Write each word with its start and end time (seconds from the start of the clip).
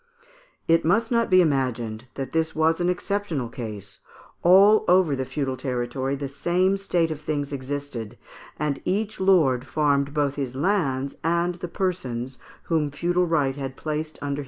It 0.67 0.83
must 0.83 1.11
not 1.11 1.29
be 1.29 1.43
imagined 1.43 2.05
that 2.15 2.31
this 2.31 2.55
was 2.55 2.81
an 2.81 2.89
exceptional 2.89 3.49
case; 3.49 3.99
all 4.41 4.83
over 4.87 5.15
the 5.15 5.25
feudal 5.25 5.55
territory 5.55 6.15
the 6.15 6.27
same 6.27 6.75
state 6.77 7.11
of 7.11 7.21
things 7.21 7.53
existed, 7.53 8.17
and 8.57 8.81
each 8.83 9.19
lord 9.19 9.67
farmed 9.67 10.11
both 10.11 10.37
his 10.37 10.55
lands 10.55 11.13
and 11.23 11.53
the 11.61 11.67
persons 11.67 12.39
whom 12.63 12.89
feudal 12.89 13.27
right 13.27 13.55
had 13.57 13.77
placed 13.77 14.17
under 14.23 14.29
his 14.29 14.31
dependence. 14.31 14.39